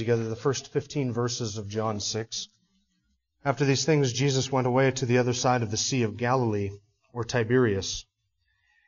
[0.00, 2.48] together the first 15 verses of John 6.
[3.44, 6.70] After these things, Jesus went away to the other side of the Sea of Galilee,
[7.12, 8.06] or Tiberias.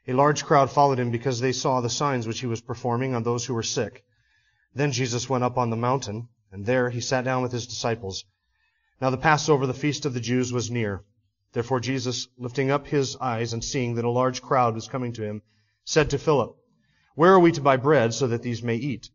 [0.09, 3.25] A large crowd followed him because they saw the signs which he was performing on
[3.25, 4.07] those who were sick.
[4.75, 8.25] Then Jesus went up on the mountain, and there he sat down with his disciples.
[8.99, 11.05] Now the Passover, the feast of the Jews, was near.
[11.53, 15.25] Therefore Jesus, lifting up his eyes and seeing that a large crowd was coming to
[15.25, 15.43] him,
[15.85, 16.57] said to Philip,
[17.17, 19.11] Where are we to buy bread so that these may eat?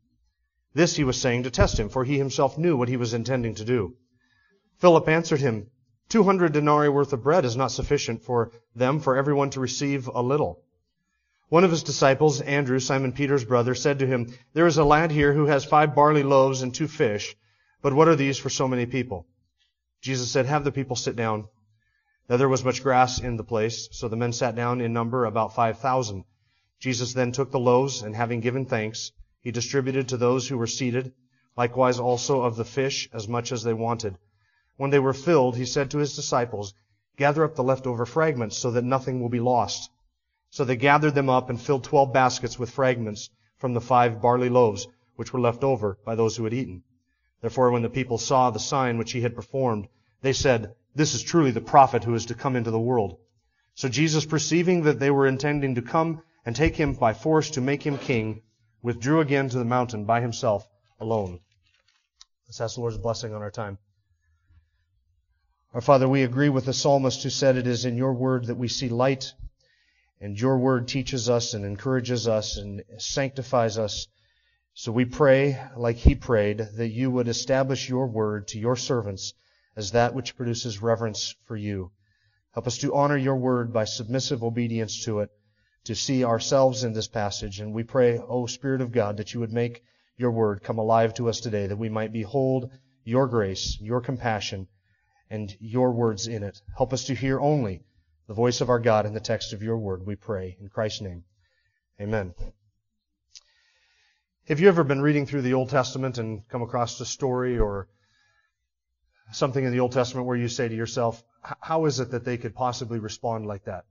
[0.77, 3.55] This he was saying to test him, for he himself knew what he was intending
[3.55, 3.95] to do.
[4.77, 5.71] Philip answered him,
[6.07, 10.07] Two hundred denarii worth of bread is not sufficient for them, for everyone to receive
[10.07, 10.61] a little.
[11.49, 15.09] One of his disciples, Andrew, Simon Peter's brother, said to him, There is a lad
[15.09, 17.35] here who has five barley loaves and two fish,
[17.81, 19.25] but what are these for so many people?
[20.01, 21.47] Jesus said, Have the people sit down.
[22.29, 25.25] Now there was much grass in the place, so the men sat down in number
[25.25, 26.25] about five thousand.
[26.79, 29.11] Jesus then took the loaves, and having given thanks,
[29.47, 31.13] he distributed to those who were seated,
[31.55, 34.17] likewise also of the fish as much as they wanted.
[34.75, 36.73] When they were filled, he said to his disciples,
[37.15, 39.89] Gather up the leftover fragments so that nothing will be lost.
[40.49, 44.49] So they gathered them up and filled twelve baskets with fragments from the five barley
[44.49, 46.83] loaves which were left over by those who had eaten.
[47.39, 49.87] Therefore, when the people saw the sign which he had performed,
[50.23, 53.17] they said, This is truly the prophet who is to come into the world.
[53.75, 57.61] So Jesus, perceiving that they were intending to come and take him by force to
[57.61, 58.41] make him king,
[58.81, 60.67] withdrew again to the mountain by himself
[60.99, 61.39] alone.
[62.47, 63.77] Let's ask the Lord's blessing on our time.
[65.73, 68.55] Our Father, we agree with the psalmist who said it is in your word that
[68.57, 69.33] we see light,
[70.21, 74.07] and your word teaches us and encourages us and sanctifies us.
[74.73, 79.33] So we pray, like he prayed, that you would establish your word to your servants
[79.75, 81.91] as that which produces reverence for you.
[82.53, 85.29] Help us to honor your word by submissive obedience to it
[85.87, 87.59] to see ourselves in this passage.
[87.59, 89.83] And we pray, O Spirit of God, that you would make
[90.17, 92.71] your word come alive to us today, that we might behold
[93.03, 94.67] your grace, your compassion,
[95.29, 96.61] and your words in it.
[96.75, 97.83] Help us to hear only
[98.27, 100.57] the voice of our God in the text of your word, we pray.
[100.59, 101.23] In Christ's name.
[102.01, 102.33] Amen.
[104.49, 107.87] Have you ever been reading through the Old Testament and come across a story or
[109.31, 112.37] something in the Old Testament where you say to yourself, how is it that they
[112.37, 113.85] could possibly respond like that?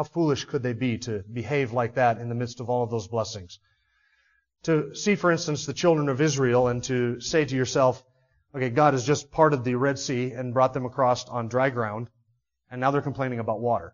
[0.00, 2.88] How foolish could they be to behave like that in the midst of all of
[2.88, 3.58] those blessings?
[4.62, 8.02] To see, for instance, the children of Israel and to say to yourself,
[8.54, 12.08] okay, God has just parted the Red Sea and brought them across on dry ground,
[12.70, 13.92] and now they're complaining about water.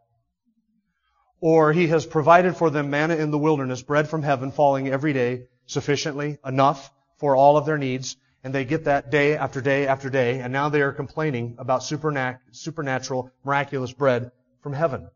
[1.41, 5.13] Or He has provided for them manna in the wilderness, bread from heaven falling every
[5.13, 6.89] day, sufficiently, enough
[7.19, 10.53] for all of their needs, and they get that day after day after day, and
[10.53, 14.31] now they are complaining about supernatural, miraculous bread
[14.63, 15.09] from heaven.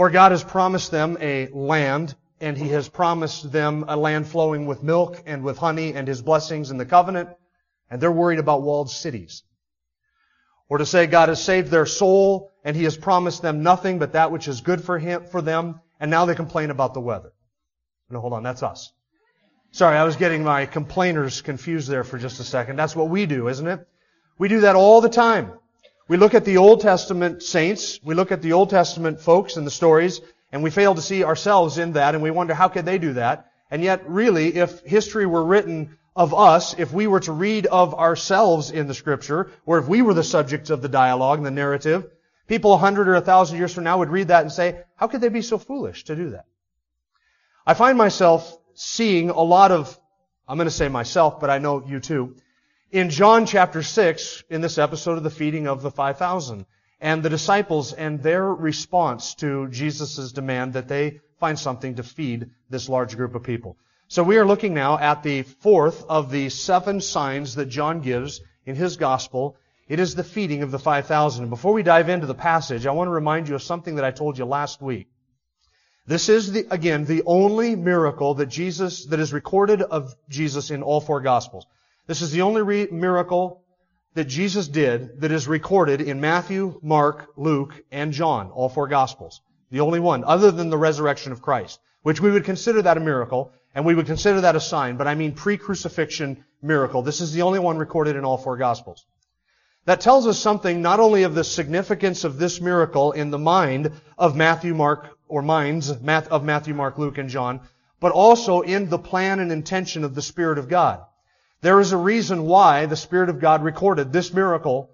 [0.00, 4.64] Or God has promised them a land, and He has promised them a land flowing
[4.64, 7.28] with milk and with honey and His blessings in the covenant,
[7.90, 9.42] and they're worried about walled cities.
[10.70, 14.14] Or to say God has saved their soul, and He has promised them nothing but
[14.14, 17.34] that which is good for him, for them, and now they complain about the weather.
[18.08, 18.90] No, hold on, that's us.
[19.70, 22.76] Sorry, I was getting my complainers confused there for just a second.
[22.76, 23.86] That's what we do, isn't it?
[24.38, 25.59] We do that all the time.
[26.10, 29.64] We look at the Old Testament saints, we look at the Old Testament folks and
[29.64, 32.84] the stories, and we fail to see ourselves in that, and we wonder how could
[32.84, 33.52] they do that?
[33.70, 37.94] And yet, really, if history were written of us, if we were to read of
[37.94, 41.52] ourselves in the Scripture, or if we were the subject of the dialogue and the
[41.52, 42.10] narrative,
[42.48, 45.06] people a hundred or a thousand years from now would read that and say, how
[45.06, 46.46] could they be so foolish to do that?
[47.64, 49.96] I find myself seeing a lot of,
[50.48, 52.34] I'm going to say myself, but I know you too,
[52.90, 56.66] in John chapter 6, in this episode of the feeding of the 5,000,
[57.00, 62.50] and the disciples and their response to Jesus' demand that they find something to feed
[62.68, 63.76] this large group of people.
[64.08, 68.40] So we are looking now at the fourth of the seven signs that John gives
[68.66, 69.56] in his gospel.
[69.88, 71.44] It is the feeding of the 5,000.
[71.44, 74.04] And before we dive into the passage, I want to remind you of something that
[74.04, 75.06] I told you last week.
[76.06, 80.82] This is the, again, the only miracle that Jesus, that is recorded of Jesus in
[80.82, 81.66] all four gospels.
[82.10, 83.62] This is the only re- miracle
[84.14, 89.40] that Jesus did that is recorded in Matthew, Mark, Luke, and John, all four Gospels.
[89.70, 91.78] The only one, other than the resurrection of Christ.
[92.02, 95.06] which we would consider that a miracle, and we would consider that a sign, but
[95.06, 97.02] I mean pre-crucifixion miracle.
[97.02, 99.06] This is the only one recorded in all four Gospels.
[99.84, 103.92] That tells us something not only of the significance of this miracle in the mind
[104.18, 107.60] of Matthew, Mark, or minds of Matthew, Mark, Luke, and John,
[108.00, 111.04] but also in the plan and intention of the Spirit of God.
[111.62, 114.90] There is a reason why the Spirit of God recorded this miracle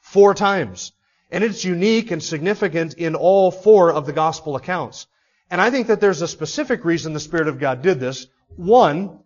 [0.00, 0.92] four times.
[1.30, 5.06] And it's unique and significant in all four of the gospel accounts.
[5.50, 8.26] And I think that there's a specific reason the Spirit of God did this.
[8.56, 9.20] One,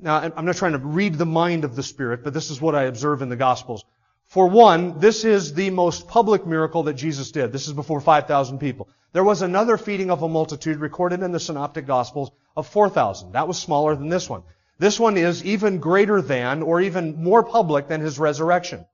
[0.00, 2.74] now I'm not trying to read the mind of the Spirit, but this is what
[2.74, 3.84] I observe in the gospels.
[4.26, 7.50] For one, this is the most public miracle that Jesus did.
[7.50, 8.88] This is before 5,000 people.
[9.12, 13.32] There was another feeding of a multitude recorded in the Synoptic Gospels of 4,000.
[13.32, 14.42] That was smaller than this one.
[14.78, 18.86] This one is even greater than, or even more public than his resurrection.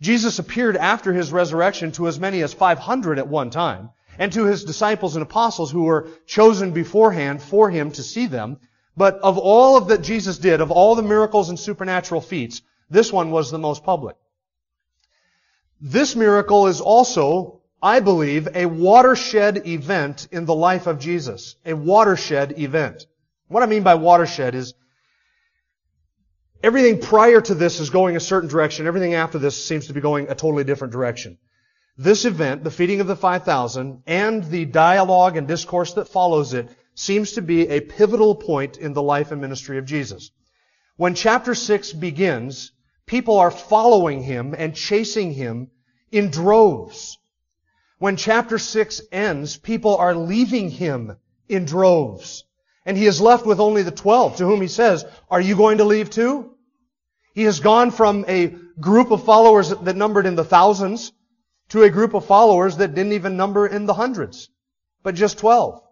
[0.00, 4.44] Jesus appeared after his resurrection to as many as 500 at one time, and to
[4.44, 8.58] his disciples and apostles who were chosen beforehand for him to see them.
[8.96, 13.12] But of all of that Jesus did, of all the miracles and supernatural feats, this
[13.12, 14.16] one was the most public.
[15.80, 21.56] This miracle is also, I believe, a watershed event in the life of Jesus.
[21.64, 23.06] A watershed event.
[23.52, 24.72] What I mean by watershed is
[26.62, 28.86] everything prior to this is going a certain direction.
[28.86, 31.36] Everything after this seems to be going a totally different direction.
[31.98, 36.70] This event, the feeding of the 5,000, and the dialogue and discourse that follows it,
[36.94, 40.30] seems to be a pivotal point in the life and ministry of Jesus.
[40.96, 42.72] When chapter 6 begins,
[43.04, 45.70] people are following him and chasing him
[46.10, 47.18] in droves.
[47.98, 51.18] When chapter 6 ends, people are leaving him
[51.50, 52.44] in droves.
[52.84, 55.78] And he is left with only the 12 to whom he says, are you going
[55.78, 56.54] to leave too?
[57.34, 58.48] He has gone from a
[58.80, 61.12] group of followers that numbered in the thousands
[61.70, 64.50] to a group of followers that didn't even number in the hundreds,
[65.02, 65.82] but just 12.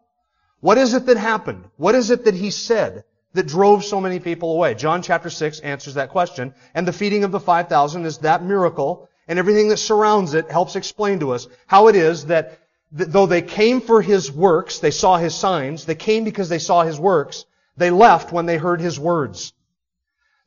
[0.60, 1.64] What is it that happened?
[1.76, 4.74] What is it that he said that drove so many people away?
[4.74, 9.08] John chapter 6 answers that question, and the feeding of the 5,000 is that miracle,
[9.26, 12.58] and everything that surrounds it helps explain to us how it is that
[12.92, 16.82] though they came for his works, they saw his signs, they came because they saw
[16.82, 17.44] his works,
[17.76, 19.52] they left when they heard his words.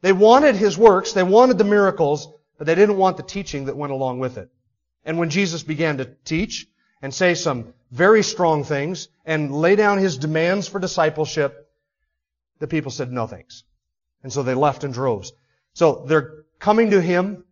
[0.02, 3.78] They wanted his works, they wanted the miracles, but they didn't want the teaching that
[3.78, 4.50] went along with it.
[5.06, 6.68] And when Jesus began to teach
[7.02, 11.70] and say some very strong things and lay down his demands for discipleship,
[12.60, 13.64] the people said no thanks.
[14.24, 15.34] And so they left in droves.
[15.74, 17.44] So they're coming to him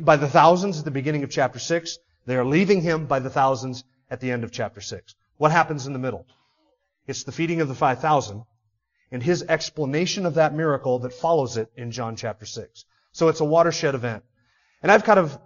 [0.00, 1.98] by the thousands at the beginning of chapter 6.
[2.26, 5.14] They are leaving him by the thousands at the end of chapter 6.
[5.36, 6.26] What happens in the middle?
[7.06, 8.44] It's the feeding of the 5,000
[9.10, 12.84] and his explanation of that miracle that follows it in John chapter 6.
[13.12, 14.22] So it's a watershed event.
[14.82, 15.38] And I've kind of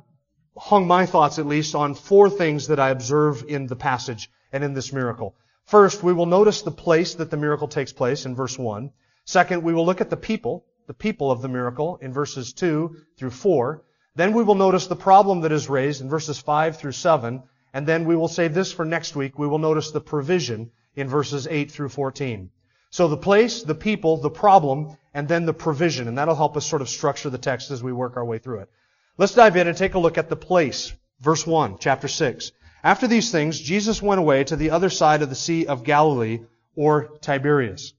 [0.57, 4.65] hung my thoughts at least on four things that I observe in the passage and
[4.65, 5.37] in this miracle.
[5.65, 8.91] First, we will notice the place that the miracle takes place in verse 1.
[9.25, 12.97] Second, we will look at the people, the people of the miracle in verses 2
[13.17, 13.83] through 4.
[14.17, 17.43] Then we will notice the problem that is raised in verses 5 through 7.
[17.73, 19.39] And then we will save this for next week.
[19.39, 22.51] We will notice the provision in verses 8 through 14.
[22.91, 26.09] So the place, the people, the problem, and then the provision.
[26.09, 28.61] And that'll help us sort of structure the text as we work our way through
[28.61, 28.71] it.
[29.17, 30.93] Let's dive in and take a look at the place.
[31.21, 32.53] Verse 1, chapter 6.
[32.85, 36.41] After these things, Jesus went away to the other side of the Sea of Galilee,
[36.75, 37.95] or Tiberias.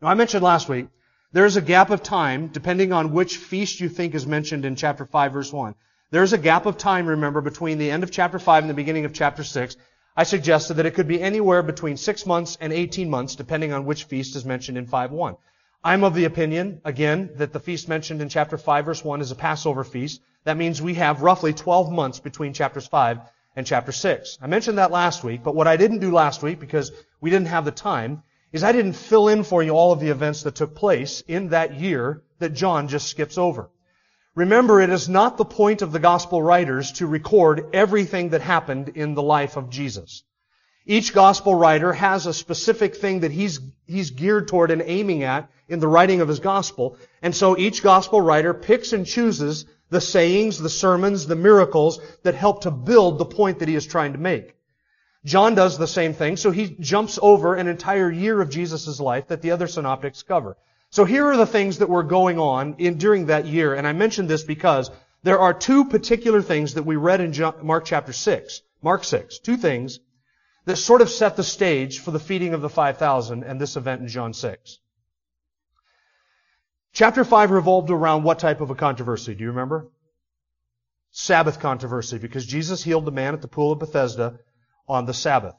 [0.00, 0.86] Now I mentioned last week,
[1.32, 4.76] there is a gap of time, depending on which feast you think is mentioned in
[4.76, 5.74] chapter 5, verse 1.
[6.12, 9.04] There's a gap of time, remember, between the end of chapter 5 and the beginning
[9.04, 9.76] of chapter 6.
[10.16, 13.84] I suggested that it could be anywhere between 6 months and 18 months, depending on
[13.84, 15.36] which feast is mentioned in 5.1.
[15.84, 19.30] I'm of the opinion, again, that the feast mentioned in chapter 5 verse 1 is
[19.30, 20.20] a Passover feast.
[20.42, 23.20] That means we have roughly 12 months between chapters 5
[23.54, 24.38] and chapter 6.
[24.42, 26.90] I mentioned that last week, but what I didn't do last week, because
[27.20, 30.10] we didn't have the time, is I didn't fill in for you all of the
[30.10, 33.70] events that took place in that year that John just skips over.
[34.36, 38.90] Remember, it is not the point of the gospel writers to record everything that happened
[38.90, 40.22] in the life of Jesus.
[40.86, 45.50] Each gospel writer has a specific thing that he's, he's geared toward and aiming at
[45.68, 46.96] in the writing of his gospel.
[47.22, 52.34] And so each gospel writer picks and chooses the sayings, the sermons, the miracles that
[52.34, 54.54] help to build the point that he is trying to make.
[55.24, 59.26] John does the same thing, so he jumps over an entire year of Jesus' life
[59.28, 60.56] that the other synoptics cover.
[60.90, 63.92] So here are the things that were going on in, during that year, and I
[63.92, 64.90] mention this because
[65.22, 69.38] there are two particular things that we read in John, Mark chapter 6, Mark 6,
[69.38, 70.00] two things
[70.64, 74.02] that sort of set the stage for the feeding of the 5,000 and this event
[74.02, 74.78] in John 6.
[76.92, 79.34] Chapter 5 revolved around what type of a controversy?
[79.34, 79.88] Do you remember?
[81.12, 84.40] Sabbath controversy, because Jesus healed the man at the pool of Bethesda
[84.88, 85.54] on the Sabbath.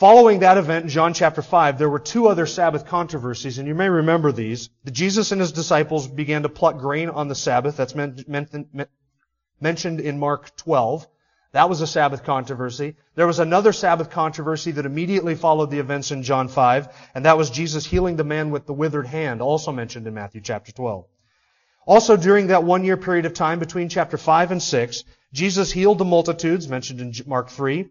[0.00, 3.74] Following that event in John chapter 5, there were two other Sabbath controversies, and you
[3.74, 4.70] may remember these.
[4.84, 7.76] The Jesus and his disciples began to pluck grain on the Sabbath.
[7.76, 7.94] That's
[9.60, 11.06] mentioned in Mark 12.
[11.52, 12.96] That was a Sabbath controversy.
[13.14, 17.36] There was another Sabbath controversy that immediately followed the events in John 5, and that
[17.36, 21.04] was Jesus healing the man with the withered hand, also mentioned in Matthew chapter 12.
[21.84, 25.04] Also during that one year period of time between chapter 5 and 6,
[25.34, 27.90] Jesus healed the multitudes, mentioned in Mark 3.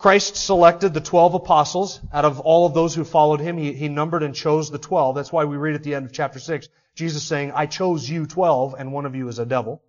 [0.00, 2.00] Christ selected the 12 apostles.
[2.10, 5.14] Out of all of those who followed him, he, he numbered and chose the 12.
[5.14, 8.24] That's why we read at the end of chapter 6, Jesus saying, I chose you
[8.24, 9.82] 12, and one of you is a devil.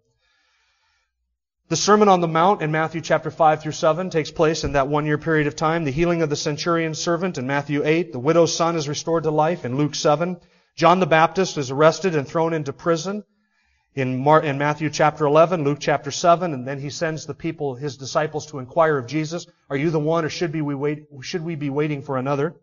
[1.69, 4.89] The Sermon on the Mount in Matthew chapter 5 through 7 takes place in that
[4.89, 5.85] one year period of time.
[5.85, 8.11] The healing of the centurion's servant in Matthew 8.
[8.11, 10.41] The widow's son is restored to life in Luke 7.
[10.75, 13.23] John the Baptist is arrested and thrown into prison
[13.93, 17.75] in, Mar- in Matthew chapter 11, Luke chapter 7, and then he sends the people,
[17.75, 21.07] his disciples, to inquire of Jesus, are you the one or should, be we, wait,
[21.21, 22.55] should we be waiting for another?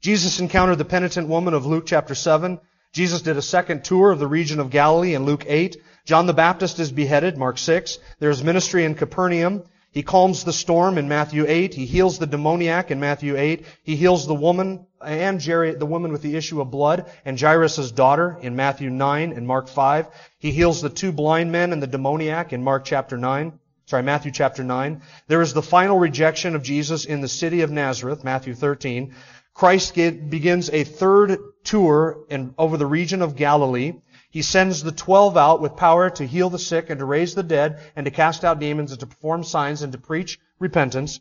[0.00, 2.60] Jesus encountered the penitent woman of Luke chapter 7.
[2.92, 5.76] Jesus did a second tour of the region of Galilee in Luke 8.
[6.04, 7.98] John the Baptist is beheaded, Mark 6.
[8.18, 9.64] There's ministry in Capernaum.
[9.96, 11.72] He calms the storm in Matthew 8.
[11.72, 13.64] He heals the demoniac in Matthew 8.
[13.82, 17.92] He heals the woman and Jerry, the woman with the issue of blood and Jairus'
[17.92, 20.08] daughter in Matthew 9 and Mark 5.
[20.38, 23.58] He heals the two blind men and the demoniac in Mark chapter 9.
[23.86, 25.00] Sorry, Matthew chapter 9.
[25.28, 29.14] There is the final rejection of Jesus in the city of Nazareth, Matthew 13.
[29.54, 33.94] Christ begins a third tour in, over the region of Galilee.
[34.36, 37.42] He sends the twelve out with power to heal the sick and to raise the
[37.42, 41.20] dead and to cast out demons and to perform signs and to preach repentance.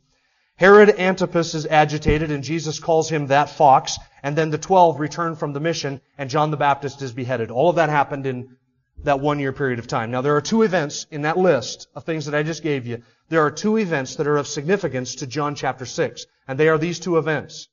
[0.58, 3.98] Herod Antipas is agitated and Jesus calls him that fox.
[4.22, 7.52] And then the twelve return from the mission and John the Baptist is beheaded.
[7.52, 8.58] All of that happened in
[9.06, 10.12] that one year period of time.
[10.12, 13.02] Now there are two events in that list of things that I just gave you.
[13.30, 16.26] There are two events that are of significance to John chapter 6.
[16.50, 17.70] And they are these two events.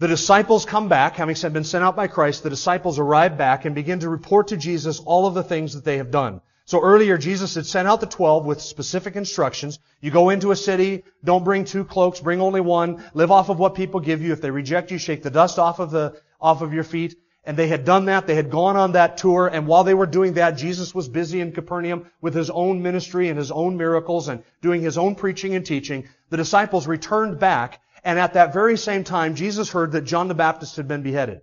[0.00, 3.74] The disciples come back, having been sent out by Christ, the disciples arrive back and
[3.74, 6.40] begin to report to Jesus all of the things that they have done.
[6.66, 9.80] So earlier, Jesus had sent out the twelve with specific instructions.
[10.00, 13.58] You go into a city, don't bring two cloaks, bring only one, live off of
[13.58, 14.32] what people give you.
[14.32, 17.16] If they reject you, shake the dust off of the, off of your feet.
[17.42, 20.06] And they had done that, they had gone on that tour, and while they were
[20.06, 24.28] doing that, Jesus was busy in Capernaum with his own ministry and his own miracles
[24.28, 26.06] and doing his own preaching and teaching.
[26.28, 30.34] The disciples returned back and at that very same time, Jesus heard that John the
[30.34, 31.40] Baptist had been beheaded.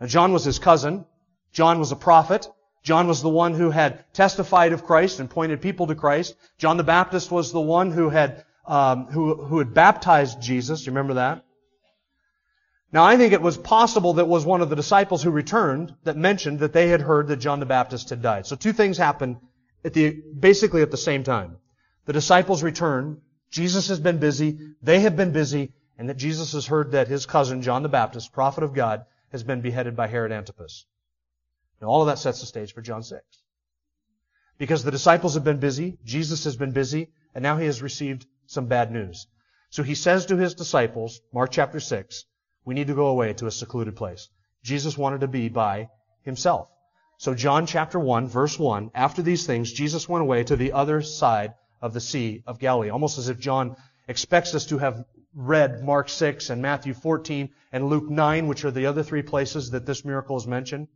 [0.00, 1.04] Now, John was his cousin.
[1.52, 2.48] John was a prophet.
[2.82, 6.34] John was the one who had testified of Christ and pointed people to Christ.
[6.58, 10.86] John the Baptist was the one who had um, who, who had baptized Jesus.
[10.86, 11.44] You remember that?
[12.92, 16.16] Now, I think it was possible that was one of the disciples who returned that
[16.16, 18.46] mentioned that they had heard that John the Baptist had died.
[18.46, 19.38] So two things happened
[19.84, 21.56] at the basically at the same time.
[22.06, 23.20] The disciples return.
[23.50, 24.58] Jesus has been busy.
[24.82, 28.32] They have been busy and that Jesus has heard that his cousin, John the Baptist,
[28.32, 30.86] prophet of God, has been beheaded by Herod Antipas.
[31.82, 33.20] Now all of that sets the stage for John 6.
[34.56, 38.26] Because the disciples have been busy, Jesus has been busy, and now he has received
[38.46, 39.26] some bad news.
[39.70, 42.24] So he says to his disciples, Mark chapter 6,
[42.64, 44.28] we need to go away to a secluded place.
[44.62, 45.88] Jesus wanted to be by
[46.22, 46.68] himself.
[47.18, 51.02] So John chapter 1, verse 1, after these things, Jesus went away to the other
[51.02, 52.90] side of the Sea of Galilee.
[52.90, 53.76] Almost as if John
[54.06, 55.04] expects us to have
[55.34, 59.70] read Mark 6 and Matthew 14 and Luke 9, which are the other three places
[59.70, 60.88] that this miracle is mentioned.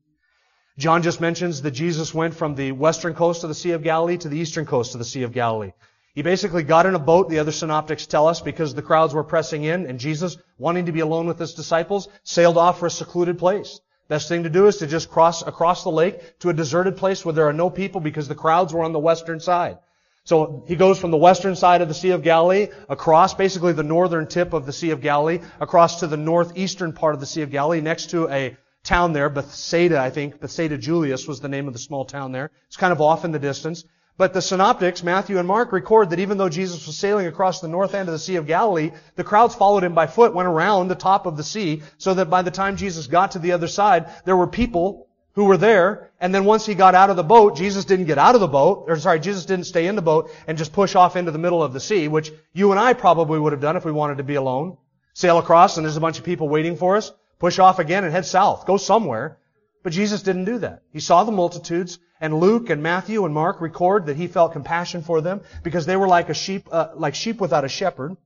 [0.79, 4.17] John just mentions that Jesus went from the western coast of the Sea of Galilee
[4.19, 5.73] to the eastern coast of the Sea of Galilee.
[6.15, 9.25] He basically got in a boat, the other synoptics tell us, because the crowds were
[9.25, 12.91] pressing in, and Jesus, wanting to be alone with his disciples, sailed off for a
[12.91, 13.81] secluded place.
[14.09, 17.25] Best thing to do is to just cross across the lake to a deserted place
[17.25, 19.79] where there are no people because the crowds were on the western side.
[20.25, 23.83] So he goes from the western side of the Sea of Galilee across, basically the
[23.83, 27.43] northern tip of the Sea of Galilee, across to the northeastern part of the Sea
[27.43, 30.41] of Galilee, next to a town there, Bethsaida, I think.
[30.41, 32.51] Bethsaida Julias was the name of the small town there.
[32.69, 33.85] It's kind of off in the distance.
[34.17, 37.69] But the synoptics, Matthew and Mark, record that even though Jesus was sailing across the
[37.69, 40.89] north end of the Sea of Galilee, the crowds followed him by foot, went around
[40.89, 43.69] the top of the sea, so that by the time Jesus got to the other
[43.69, 46.11] side, there were people who were there.
[46.21, 48.49] And then once he got out of the boat, Jesus didn't get out of the
[48.49, 51.39] boat, or sorry, Jesus didn't stay in the boat and just push off into the
[51.39, 54.19] middle of the sea, which you and I probably would have done if we wanted
[54.19, 54.77] to be alone.
[55.15, 57.13] Sail across and there's a bunch of people waiting for us.
[57.39, 58.67] Push off again and head south.
[58.67, 59.39] Go somewhere.
[59.83, 60.83] But Jesus didn't do that.
[60.93, 65.03] He saw the multitudes, and Luke and Matthew and Mark record that he felt compassion
[65.03, 68.17] for them because they were like a sheep, uh, like sheep without a shepherd.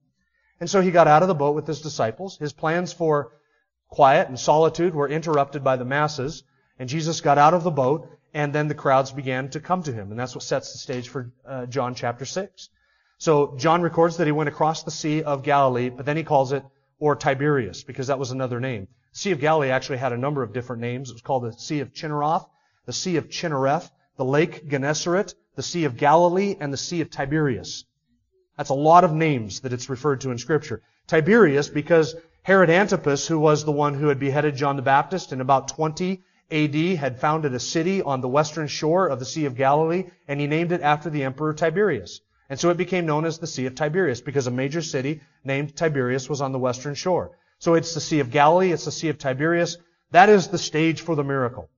[0.61, 2.37] And so he got out of the boat with his disciples.
[2.37, 3.33] His plans for
[3.89, 6.43] quiet and solitude were interrupted by the masses.
[6.78, 9.92] And Jesus got out of the boat, and then the crowds began to come to
[9.92, 10.11] him.
[10.11, 12.68] And that's what sets the stage for uh, John chapter 6.
[13.18, 16.52] So John records that he went across the Sea of Galilee, but then he calls
[16.52, 16.62] it
[16.99, 18.88] or Tiberias because that was another name.
[19.12, 21.09] Sea of Galilee actually had a number of different names.
[21.09, 22.47] It was called the Sea of Chinneroth,
[22.85, 27.11] the Sea of Chinnereth, the Lake Gennesaret, the Sea of Galilee, and the Sea of
[27.11, 27.85] Tiberias.
[28.56, 30.83] That's a lot of names that it's referred to in Scripture.
[31.06, 35.40] Tiberias because Herod Antipas, who was the one who had beheaded John the Baptist in
[35.40, 39.57] about 20 AD, had founded a city on the western shore of the Sea of
[39.57, 42.21] Galilee, and he named it after the Emperor Tiberius.
[42.49, 45.75] And so it became known as the Sea of Tiberias because a major city named
[45.75, 47.33] Tiberias was on the western shore.
[47.59, 49.79] So it's the Sea of Galilee, it's the Sea of Tiberias.
[50.12, 51.69] That is the stage for the miracle.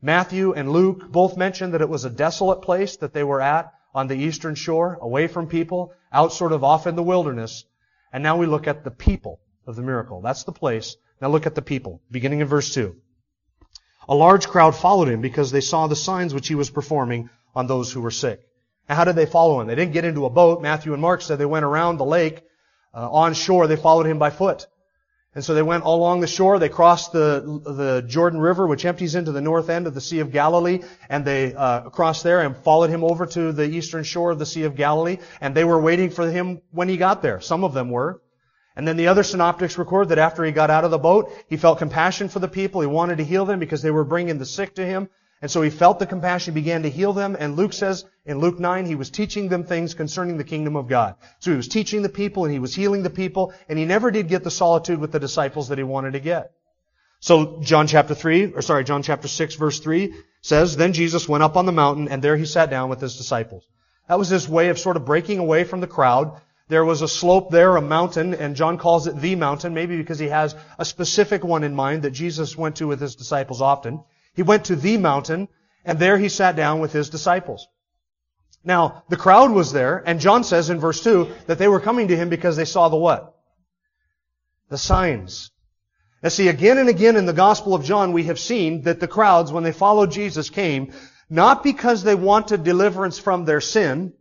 [0.00, 3.72] Matthew and Luke both mention that it was a desolate place that they were at
[3.94, 7.64] on the eastern shore, away from people, out sort of off in the wilderness.
[8.12, 10.20] And now we look at the people of the miracle.
[10.20, 10.96] That's the place.
[11.20, 12.96] Now look at the people, beginning in verse 2.
[14.08, 17.66] A large crowd followed him because they saw the signs which he was performing on
[17.66, 18.40] those who were sick.
[18.88, 19.68] And how did they follow him?
[19.68, 20.60] They didn't get into a boat.
[20.60, 22.42] Matthew and Mark said they went around the lake
[22.92, 23.66] uh, on shore.
[23.66, 24.66] They followed him by foot.
[25.34, 26.58] And so they went all along the shore.
[26.58, 30.18] They crossed the the Jordan River, which empties into the north end of the Sea
[30.20, 34.32] of Galilee, and they uh, crossed there and followed him over to the eastern shore
[34.32, 35.18] of the Sea of Galilee.
[35.40, 37.40] And they were waiting for him when he got there.
[37.40, 38.20] Some of them were.
[38.76, 41.56] And then the other synoptics record that after he got out of the boat, he
[41.56, 42.80] felt compassion for the people.
[42.80, 45.08] He wanted to heal them because they were bringing the sick to him.
[45.42, 48.60] And so he felt the compassion, began to heal them, and Luke says in Luke
[48.60, 51.16] 9, he was teaching them things concerning the kingdom of God.
[51.40, 54.12] So he was teaching the people and he was healing the people, and he never
[54.12, 56.52] did get the solitude with the disciples that he wanted to get.
[57.18, 61.42] So John chapter 3, or sorry, John chapter 6 verse 3 says, Then Jesus went
[61.42, 63.66] up on the mountain, and there he sat down with his disciples.
[64.08, 66.40] That was his way of sort of breaking away from the crowd.
[66.68, 70.18] There was a slope there, a mountain, and John calls it the mountain, maybe because
[70.18, 74.02] he has a specific one in mind that Jesus went to with his disciples often.
[74.34, 75.48] He went to the mountain,
[75.84, 77.66] and there he sat down with his disciples.
[78.64, 82.08] Now, the crowd was there, and John says in verse 2 that they were coming
[82.08, 83.34] to him because they saw the what?
[84.68, 85.50] The signs.
[86.22, 89.08] Now see, again and again in the Gospel of John, we have seen that the
[89.08, 90.92] crowds, when they followed Jesus, came
[91.28, 94.12] not because they wanted deliverance from their sin,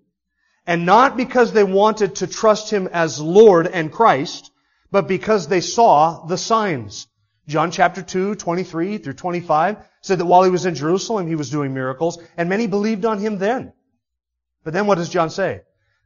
[0.65, 4.51] and not because they wanted to trust Him as Lord and Christ,
[4.91, 7.07] but because they saw the signs.
[7.47, 11.49] John chapter 2, 23 through 25 said that while he was in Jerusalem, he was
[11.49, 13.73] doing miracles, and many believed on him then.
[14.63, 15.61] But then what does John say?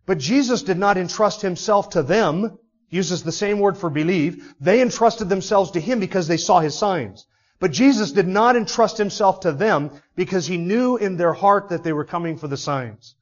[0.05, 2.57] But Jesus did not entrust himself to them.
[2.87, 4.53] He uses the same word for believe.
[4.59, 7.25] They entrusted themselves to him because they saw his signs.
[7.59, 11.83] But Jesus did not entrust himself to them because he knew in their heart that
[11.83, 13.15] they were coming for the signs.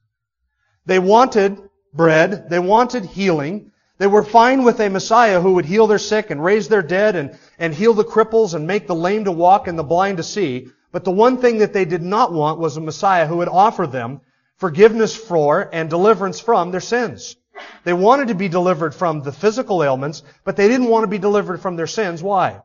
[0.86, 1.58] They wanted
[1.92, 2.50] bread.
[2.50, 3.72] They wanted healing.
[3.98, 7.14] They were fine with a Messiah who would heal their sick and raise their dead
[7.16, 10.22] and, and heal the cripples and make the lame to walk and the blind to
[10.22, 10.68] see.
[10.90, 13.86] But the one thing that they did not want was a Messiah who would offer
[13.86, 14.20] them
[14.56, 17.36] forgiveness for and deliverance from their sins.
[17.84, 21.18] They wanted to be delivered from the physical ailments, but they didn't want to be
[21.18, 22.22] delivered from their sins.
[22.22, 22.62] Why?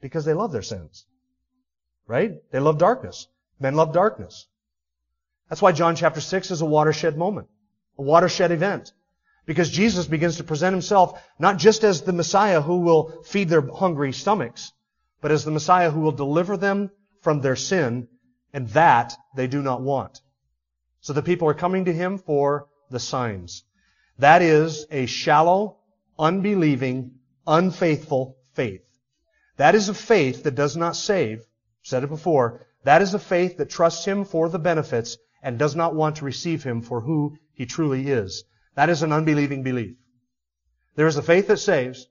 [0.00, 1.06] Because they love their sins.
[2.06, 2.42] Right?
[2.50, 3.28] They love darkness.
[3.60, 4.46] Men love darkness.
[5.52, 7.46] That's why John chapter 6 is a watershed moment.
[7.98, 8.94] A watershed event.
[9.44, 13.60] Because Jesus begins to present himself not just as the Messiah who will feed their
[13.60, 14.72] hungry stomachs,
[15.20, 18.08] but as the Messiah who will deliver them from their sin,
[18.54, 20.22] and that they do not want.
[21.02, 23.62] So the people are coming to him for the signs.
[24.20, 25.76] That is a shallow,
[26.18, 28.86] unbelieving, unfaithful faith.
[29.58, 31.44] That is a faith that does not save.
[31.82, 32.64] Said it before.
[32.84, 36.24] That is a faith that trusts him for the benefits and does not want to
[36.24, 38.44] receive him for who he truly is.
[38.74, 39.96] That is an unbelieving belief.
[40.94, 42.06] There is a faith that saves,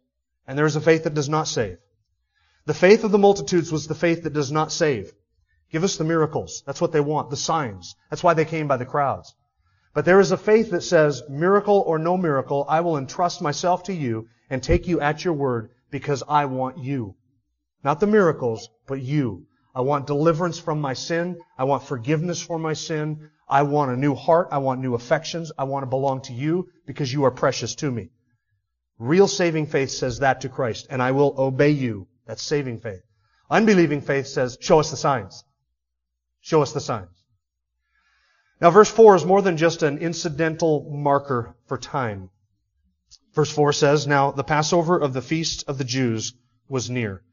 [0.48, 1.78] and there is a faith that does not save.
[2.66, 5.14] The faith of the multitudes was the faith that does not save.
[5.72, 6.64] Give us the miracles.
[6.66, 7.96] That's what they want, the signs.
[8.10, 9.34] That's why they came by the crowds.
[9.94, 13.84] But there is a faith that says, miracle or no miracle, I will entrust myself
[13.84, 17.16] to you and take you at your word because I want you.
[17.84, 19.48] Not the miracles, but you.
[19.74, 21.40] I want deliverance from my sin.
[21.58, 23.30] I want forgiveness for my sin.
[23.48, 24.50] I want a new heart.
[24.52, 25.52] I want new affections.
[25.58, 28.10] I want to belong to you because you are precious to me.
[29.00, 32.08] Real saving faith says that to Christ, and I will obey you.
[32.28, 33.02] That's saving faith.
[33.50, 35.44] Unbelieving faith says, show us the signs.
[36.42, 37.10] Show us the signs.
[38.62, 42.30] Now verse 4 is more than just an incidental marker for time.
[43.34, 46.34] Verse 4 says, Now the Passover of the feast of the Jews
[46.70, 47.24] was near.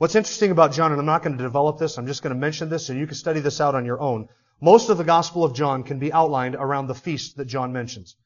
[0.00, 2.40] What's interesting about John, and I'm not going to develop this, I'm just going to
[2.40, 4.30] mention this, and you can study this out on your own.
[4.58, 8.16] Most of the Gospel of John can be outlined around the feast that John mentions.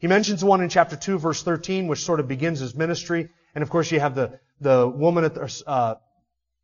[0.00, 3.28] He mentions one in chapter 2, verse 13, which sort of begins his ministry.
[3.54, 5.94] And of course, you have the, the woman at the, uh,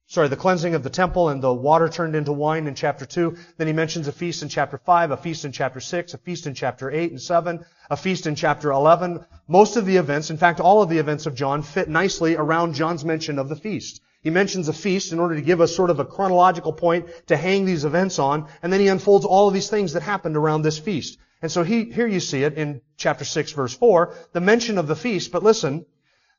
[0.09, 3.37] sorry, the cleansing of the temple and the water turned into wine in chapter 2.
[3.59, 6.45] Then he mentions a feast in chapter 5, a feast in chapter 6, a feast
[6.49, 9.25] in chapter 8 and 7, a feast in chapter 11.
[9.47, 12.75] Most of the events, in fact, all of the events of John fit nicely around
[12.75, 14.03] John's mention of the feast.
[14.27, 17.37] He mentions a feast in order to give us sort of a chronological point to
[17.37, 20.63] hang these events on, and then he unfolds all of these things that happened around
[20.63, 21.17] this feast.
[21.43, 24.89] And so he, here you see it in chapter 6 verse 4, the mention of
[24.89, 25.87] the feast, but listen,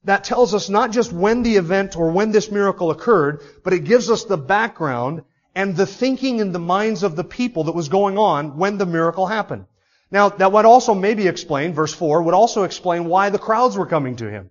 [0.03, 3.85] that tells us not just when the event or when this miracle occurred, but it
[3.85, 5.23] gives us the background
[5.55, 8.85] and the thinking in the minds of the people that was going on when the
[8.85, 9.65] miracle happened.
[10.11, 13.85] Now, that would also maybe explain, verse 4, would also explain why the crowds were
[13.85, 14.49] coming to him.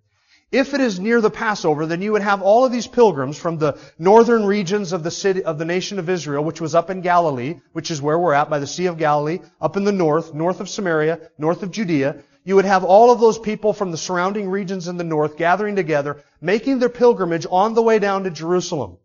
[0.53, 3.59] If it is near the Passover, then you would have all of these pilgrims from
[3.59, 7.01] the northern regions of the city, of the nation of Israel, which was up in
[7.01, 10.33] Galilee, which is where we're at, by the Sea of Galilee, up in the north,
[10.35, 13.99] north of Samaria, north of Judea you would have all of those people from the
[13.99, 18.31] surrounding regions in the north gathering together, making their pilgrimage on the way down to
[18.31, 18.99] Jerusalem.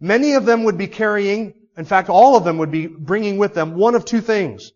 [0.00, 3.52] Many of them would be carrying, in fact, all of them would be bringing with
[3.52, 4.72] them one of two things.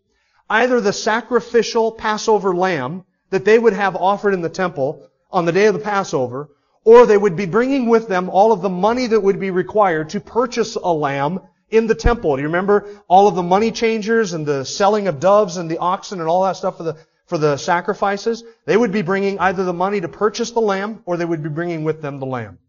[0.47, 5.51] Either the sacrificial Passover lamb that they would have offered in the temple on the
[5.51, 6.49] day of the Passover,
[6.85, 10.09] or they would be bringing with them all of the money that would be required
[10.11, 12.35] to purchase a lamb in the temple.
[12.35, 15.79] Do you remember all of the money changers and the selling of doves and the
[15.79, 19.63] oxen and all that stuff for the for the sacrifices, they would be bringing either
[19.63, 22.59] the money to purchase the lamb or they would be bringing with them the lamb.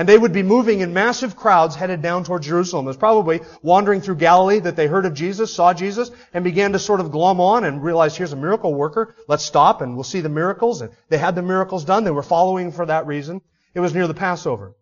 [0.00, 2.86] And they would be moving in massive crowds headed down toward Jerusalem.
[2.86, 6.78] Was probably wandering through Galilee that they heard of Jesus, saw Jesus, and began to
[6.78, 9.14] sort of glom on and realize here's a miracle worker.
[9.28, 10.80] Let's stop and we'll see the miracles.
[10.80, 12.04] And they had the miracles done.
[12.04, 13.42] They were following for that reason.
[13.74, 14.74] It was near the Passover.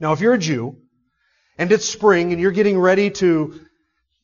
[0.00, 0.78] Now if you're a Jew,
[1.56, 3.60] and it's spring, and you're getting ready to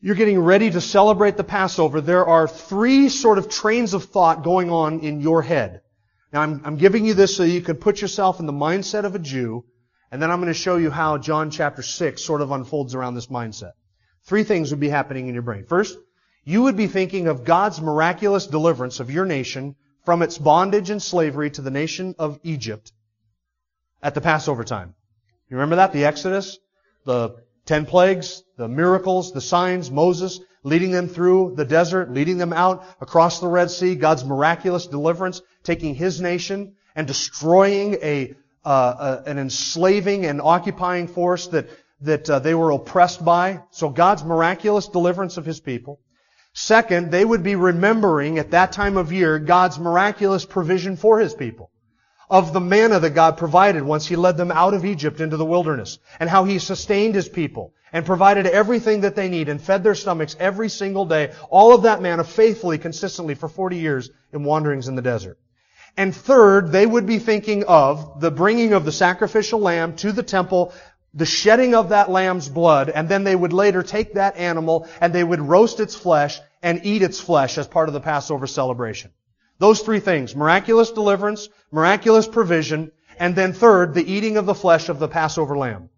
[0.01, 4.43] you're getting ready to celebrate the Passover, there are three sort of trains of thought
[4.43, 5.83] going on in your head.
[6.33, 9.15] Now, I'm, I'm giving you this so you can put yourself in the mindset of
[9.15, 9.65] a Jew,
[10.11, 13.14] and then I'm going to show you how John chapter 6 sort of unfolds around
[13.14, 13.73] this mindset.
[14.25, 15.64] Three things would be happening in your brain.
[15.64, 15.99] First,
[16.45, 21.03] you would be thinking of God's miraculous deliverance of your nation from its bondage and
[21.03, 22.92] slavery to the nation of Egypt
[24.03, 24.95] at the Passover time.
[25.49, 25.92] You remember that?
[25.92, 26.59] The Exodus?
[27.05, 32.53] The Ten plagues, the miracles, the signs, Moses leading them through the desert, leading them
[32.53, 38.35] out across the Red Sea, God's miraculous deliverance, taking His nation and destroying a,
[38.67, 41.69] uh, an enslaving and occupying force that,
[42.01, 43.61] that uh, they were oppressed by.
[43.71, 46.01] So God's miraculous deliverance of His people.
[46.53, 51.35] Second, they would be remembering at that time of year God's miraculous provision for His
[51.35, 51.71] people
[52.29, 55.45] of the manna that God provided once He led them out of Egypt into the
[55.45, 59.85] wilderness, and how He sustained His people and provided everything that they need and fed
[59.85, 64.43] their stomachs every single day, all of that manna faithfully, consistently for 40 years in
[64.43, 65.39] wanderings in the desert.
[65.97, 70.23] And third, they would be thinking of the bringing of the sacrificial lamb to the
[70.23, 70.75] temple,
[71.15, 75.13] the shedding of that lamb's blood, and then they would later take that animal and
[75.13, 79.11] they would roast its flesh and eat its flesh as part of the Passover celebration.
[79.59, 84.91] Those three things, miraculous deliverance, miraculous provision, and then third, the eating of the flesh
[84.91, 85.89] of the Passover lamb.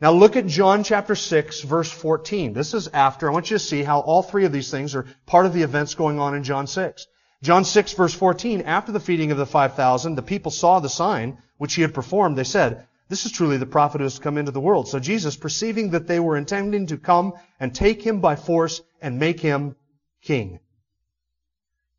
[0.00, 2.54] Now look at John chapter 6 verse 14.
[2.54, 5.06] This is after, I want you to see how all three of these things are
[5.26, 7.06] part of the events going on in John 6.
[7.42, 11.38] John 6 verse 14, after the feeding of the 5,000, the people saw the sign
[11.56, 12.36] which he had performed.
[12.36, 14.86] They said, this is truly the prophet who has come into the world.
[14.88, 19.18] So Jesus, perceiving that they were intending to come and take him by force and
[19.18, 19.76] make him
[20.20, 20.60] king.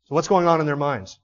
[0.04, 1.18] So what's going on in their minds?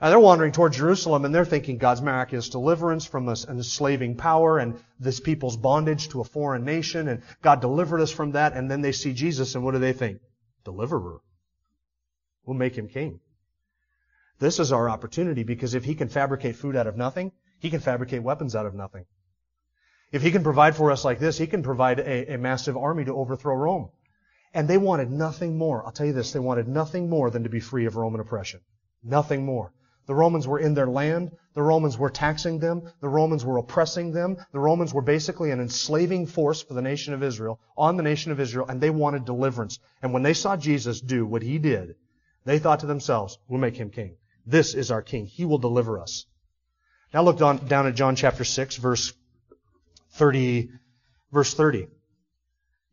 [0.00, 4.58] Now they're wandering toward Jerusalem and they're thinking God's miraculous deliverance from this enslaving power
[4.58, 8.70] and this people's bondage to a foreign nation and God delivered us from that and
[8.70, 10.20] then they see Jesus and what do they think?
[10.64, 11.20] Deliverer.
[12.44, 13.20] We'll make him king.
[14.38, 17.80] This is our opportunity because if he can fabricate food out of nothing, he can
[17.80, 19.06] fabricate weapons out of nothing.
[20.10, 23.04] If he can provide for us like this, he can provide a, a massive army
[23.04, 23.90] to overthrow Rome.
[24.52, 25.86] And they wanted nothing more.
[25.86, 28.60] I'll tell you this, they wanted nothing more than to be free of Roman oppression.
[29.02, 29.72] Nothing more.
[30.06, 31.30] The Romans were in their land.
[31.54, 32.90] The Romans were taxing them.
[33.00, 34.36] The Romans were oppressing them.
[34.50, 38.32] The Romans were basically an enslaving force for the nation of Israel, on the nation
[38.32, 39.78] of Israel, and they wanted deliverance.
[40.02, 41.94] And when they saw Jesus do what he did,
[42.44, 44.16] they thought to themselves, we'll make him king.
[44.46, 45.26] This is our king.
[45.26, 46.26] He will deliver us.
[47.14, 49.12] Now look down, down at John chapter 6, verse
[50.12, 50.70] 30,
[51.30, 51.88] verse 30.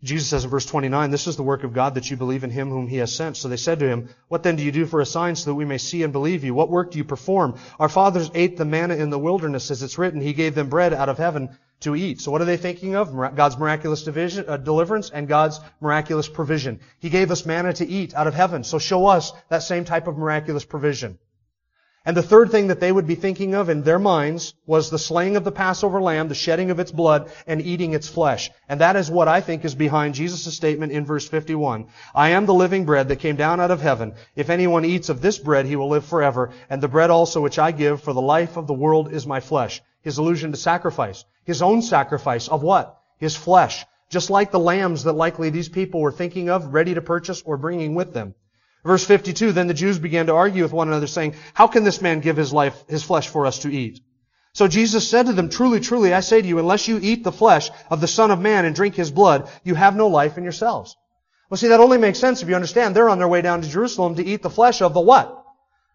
[0.02, 2.52] Jesus says in verse 29, This is the work of God that you believe in
[2.52, 3.36] him whom he has sent.
[3.36, 5.56] So they said to him, What then do you do for a sign so that
[5.56, 6.54] we may see and believe you?
[6.54, 7.56] What work do you perform?
[7.80, 10.94] Our fathers ate the manna in the wilderness, as it's written, He gave them bread
[10.94, 12.22] out of heaven to eat.
[12.22, 13.16] So what are they thinking of?
[13.36, 16.80] God's miraculous division, uh, deliverance and God's miraculous provision.
[17.00, 18.64] He gave us manna to eat out of heaven.
[18.64, 21.20] So show us that same type of miraculous provision.
[22.06, 24.98] And the third thing that they would be thinking of in their minds was the
[24.98, 28.50] slaying of the Passover lamb, the shedding of its blood, and eating its flesh.
[28.70, 31.88] And that is what I think is behind Jesus' statement in verse 51.
[32.16, 34.14] I am the living bread that came down out of heaven.
[34.36, 36.52] If anyone eats of this bread, he will live forever.
[36.70, 39.42] And the bread also which I give for the life of the world is my
[39.42, 39.82] flesh.
[40.02, 41.26] His allusion to sacrifice.
[41.50, 43.02] His own sacrifice of what?
[43.18, 43.84] His flesh.
[44.08, 47.58] Just like the lambs that likely these people were thinking of, ready to purchase or
[47.58, 48.36] bringing with them.
[48.86, 52.04] Verse 52, then the Jews began to argue with one another saying, how can this
[52.04, 54.00] man give his life, his flesh for us to eat?
[54.54, 57.32] So Jesus said to them, truly, truly, I say to you, unless you eat the
[57.32, 60.44] flesh of the Son of Man and drink his blood, you have no life in
[60.44, 60.96] yourselves.
[61.50, 63.68] Well, see, that only makes sense if you understand they're on their way down to
[63.68, 65.39] Jerusalem to eat the flesh of the what?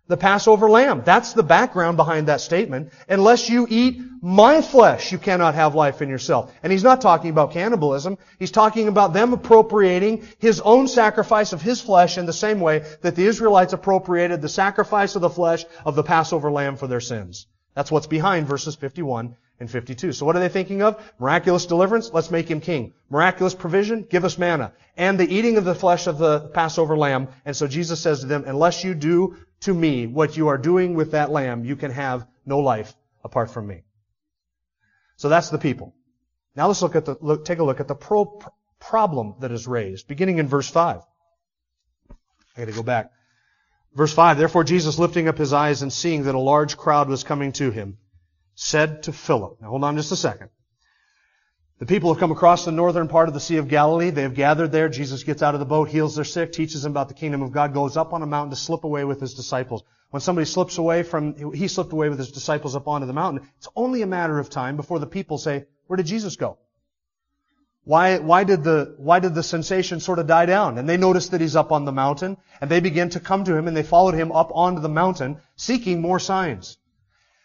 [0.07, 1.03] The Passover lamb.
[1.05, 2.93] That's the background behind that statement.
[3.09, 6.53] Unless you eat my flesh, you cannot have life in yourself.
[6.63, 8.19] And he's not talking about cannibalism.
[8.39, 12.85] He's talking about them appropriating his own sacrifice of his flesh in the same way
[13.01, 17.01] that the Israelites appropriated the sacrifice of the flesh of the Passover lamb for their
[17.01, 17.47] sins.
[17.75, 20.13] That's what's behind verses 51 and 52.
[20.13, 21.03] So what are they thinking of?
[21.19, 22.11] Miraculous deliverance?
[22.13, 22.93] Let's make him king.
[23.11, 24.07] Miraculous provision?
[24.09, 24.73] Give us manna.
[24.97, 27.29] And the eating of the flesh of the Passover lamb.
[27.45, 30.95] And so Jesus says to them, unless you do to me what you are doing
[30.95, 33.83] with that lamb, you can have no life apart from me.
[35.17, 35.95] So that's the people.
[36.57, 38.41] Now let's look at the, look, take a look at the pro,
[38.79, 41.01] problem that is raised, beginning in verse 5.
[42.11, 43.11] I gotta go back.
[43.95, 47.25] Verse 5, therefore Jesus lifting up his eyes and seeing that a large crowd was
[47.25, 47.99] coming to him,
[48.55, 50.51] said to Philip, now hold on just a second.
[51.85, 54.09] The people have come across the northern part of the Sea of Galilee.
[54.09, 54.89] They have gathered there.
[54.89, 57.53] Jesus gets out of the boat, heals their sick, teaches them about the kingdom of
[57.53, 59.83] God, goes up on a mountain to slip away with his disciples.
[60.09, 63.47] When somebody slips away from, he slipped away with his disciples up onto the mountain,
[63.59, 66.57] it's only a matter of time before the people say, where did Jesus go?
[67.85, 70.79] Why, why did the, why did the sensation sort of die down?
[70.79, 73.55] And they notice that he's up on the mountain, and they begin to come to
[73.55, 76.79] him, and they followed him up onto the mountain, seeking more signs.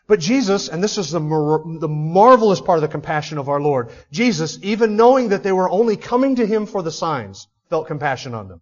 [0.09, 3.61] But Jesus, and this is the, mar- the marvelous part of the compassion of our
[3.61, 7.85] Lord, Jesus, even knowing that they were only coming to Him for the signs, felt
[7.85, 8.61] compassion on them.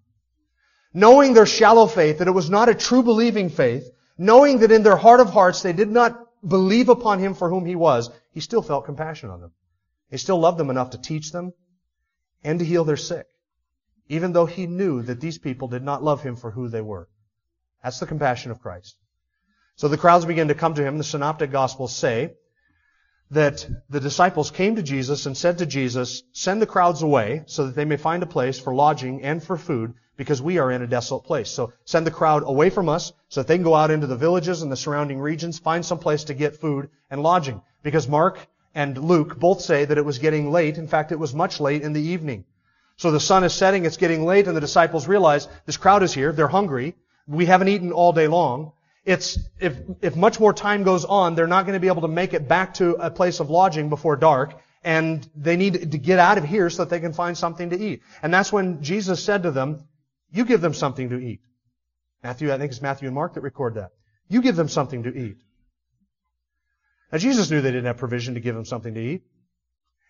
[0.93, 4.83] Knowing their shallow faith, that it was not a true believing faith, knowing that in
[4.83, 8.41] their heart of hearts they did not believe upon Him for whom He was, He
[8.41, 9.53] still felt compassion on them.
[10.11, 11.53] He still loved them enough to teach them
[12.43, 13.25] and to heal their sick,
[14.09, 17.07] even though He knew that these people did not love Him for who they were.
[17.81, 18.97] That's the compassion of Christ.
[19.77, 20.97] So the crowds began to come to him.
[20.97, 22.33] The synoptic gospels say
[23.29, 27.65] that the disciples came to Jesus and said to Jesus, send the crowds away so
[27.65, 30.81] that they may find a place for lodging and for food because we are in
[30.81, 31.49] a desolate place.
[31.49, 34.15] So send the crowd away from us so that they can go out into the
[34.15, 37.61] villages and the surrounding regions, find some place to get food and lodging.
[37.83, 38.39] Because Mark
[38.73, 40.79] and Luke both say that it was getting late.
[40.79, 42.45] In fact, it was much late in the evening.
[42.95, 46.13] So the sun is setting, it's getting late, and the disciples realize this crowd is
[46.15, 46.95] here, they're hungry,
[47.27, 48.71] we haven't eaten all day long,
[49.07, 52.09] it's, if, if much more time goes on, they're not going to be able to
[52.09, 56.19] make it back to a place of lodging before dark, and they need to get
[56.19, 58.01] out of here so that they can find something to eat.
[58.21, 59.87] And that's when Jesus said to them,
[60.29, 61.39] you give them something to eat.
[62.21, 63.91] Matthew, I think it's Matthew and Mark that record that.
[64.27, 65.37] You give them something to eat.
[67.09, 69.21] Now Jesus knew they didn't have provision to give them something to eat.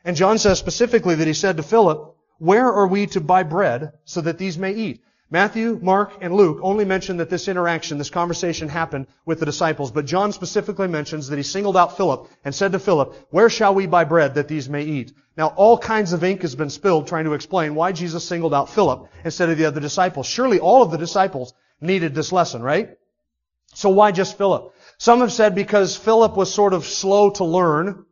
[0.03, 3.91] And John says specifically that he said to Philip, where are we to buy bread
[4.05, 5.03] so that these may eat?
[5.29, 9.91] Matthew, Mark, and Luke only mention that this interaction, this conversation happened with the disciples,
[9.91, 13.75] but John specifically mentions that he singled out Philip and said to Philip, where shall
[13.75, 15.11] we buy bread that these may eat?
[15.35, 18.69] Now all kinds of ink has been spilled trying to explain why Jesus singled out
[18.69, 20.27] Philip instead of the other disciples.
[20.27, 22.97] Surely all of the disciples needed this lesson, right?
[23.73, 24.73] So why just Philip?
[24.97, 28.05] Some have said because Philip was sort of slow to learn,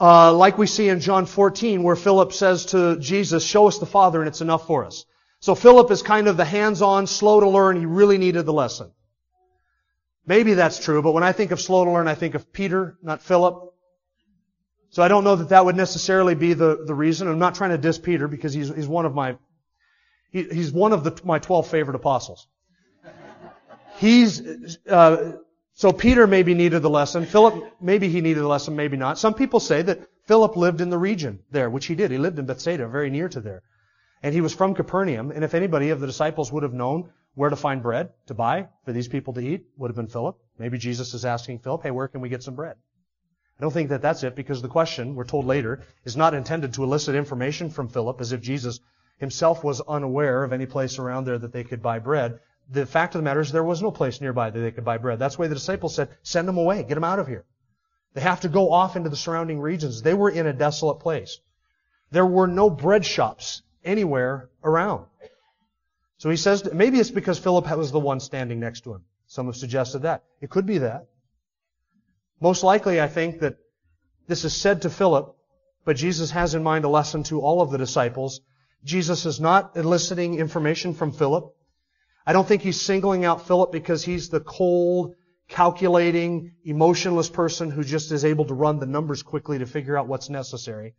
[0.00, 3.86] uh, like we see in John 14 where Philip says to Jesus, show us the
[3.86, 5.04] Father and it's enough for us.
[5.44, 7.78] So Philip is kind of the hands-on, slow to learn.
[7.78, 8.90] He really needed the lesson.
[10.26, 12.96] Maybe that's true, but when I think of slow to learn, I think of Peter,
[13.02, 13.74] not Philip.
[14.88, 17.28] So I don't know that that would necessarily be the, the reason.
[17.28, 19.36] I'm not trying to diss Peter because he's, he's one of my,
[20.30, 22.48] he, he's one of the, my 12 favorite apostles.
[23.98, 25.32] He's, uh,
[25.74, 27.26] so Peter maybe needed the lesson.
[27.26, 29.18] Philip, maybe he needed the lesson, maybe not.
[29.18, 32.10] Some people say that Philip lived in the region there, which he did.
[32.10, 33.62] He lived in Bethsaida, very near to there.
[34.24, 37.50] And he was from Capernaum, and if anybody of the disciples would have known where
[37.50, 40.38] to find bread to buy for these people to eat, would have been Philip.
[40.58, 42.76] Maybe Jesus is asking Philip, hey, where can we get some bread?
[43.58, 46.72] I don't think that that's it because the question, we're told later, is not intended
[46.72, 48.80] to elicit information from Philip as if Jesus
[49.18, 52.40] himself was unaware of any place around there that they could buy bread.
[52.70, 54.96] The fact of the matter is there was no place nearby that they could buy
[54.96, 55.18] bread.
[55.18, 57.44] That's why the disciples said, send them away, get them out of here.
[58.14, 60.00] They have to go off into the surrounding regions.
[60.00, 61.40] They were in a desolate place.
[62.10, 65.06] There were no bread shops anywhere around.
[66.18, 69.04] So he says, maybe it's because Philip was the one standing next to him.
[69.26, 70.22] Some have suggested that.
[70.40, 71.06] It could be that.
[72.40, 73.56] Most likely, I think that
[74.26, 75.34] this is said to Philip,
[75.84, 78.40] but Jesus has in mind a lesson to all of the disciples.
[78.84, 81.54] Jesus is not eliciting information from Philip.
[82.26, 85.14] I don't think he's singling out Philip because he's the cold,
[85.48, 90.08] calculating, emotionless person who just is able to run the numbers quickly to figure out
[90.08, 90.94] what's necessary.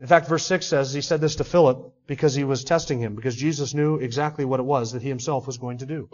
[0.00, 3.14] In fact, verse 6 says he said this to Philip because he was testing him,
[3.14, 6.08] because Jesus knew exactly what it was that he himself was going to do.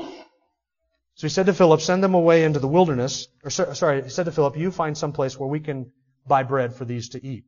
[1.14, 4.24] So he said to Philip, send them away into the wilderness, or sorry, he said
[4.24, 5.92] to Philip, you find some place where we can
[6.26, 7.44] buy bread for these to eat.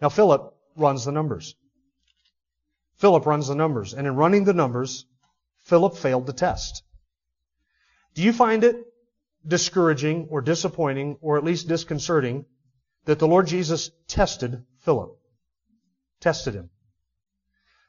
[0.00, 1.56] Now Philip runs the numbers.
[2.98, 5.06] Philip runs the numbers, and in running the numbers,
[5.64, 6.82] Philip failed the test.
[8.14, 8.76] Do you find it
[9.46, 12.44] discouraging or disappointing or at least disconcerting
[13.08, 15.18] that the Lord Jesus tested Philip?
[16.20, 16.68] Tested him.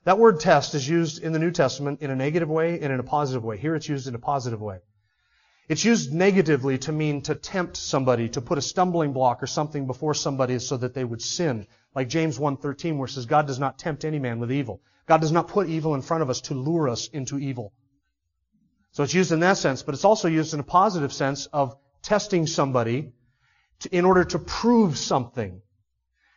[0.06, 3.02] That word test is used in the New Testament in a negative way and in
[3.02, 3.58] a positive way.
[3.58, 4.78] Here it's used in a positive way.
[5.68, 9.88] It's used negatively to mean to tempt somebody, to put a stumbling block or something
[9.88, 11.68] before somebody so that they would sin.
[11.94, 14.82] Like James 1.13 where it says, God does not tempt any man with evil.
[15.06, 17.74] God does not put evil in front of us to lure us into evil.
[18.94, 21.76] So it's used in that sense, but it's also used in a positive sense of
[22.04, 23.12] testing somebody
[23.88, 25.62] in order to prove something.